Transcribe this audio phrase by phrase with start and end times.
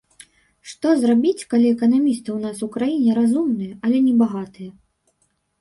[0.71, 4.71] Што зробіць, калі эканамісты ў нас у краіне разумныя, але не багатыя.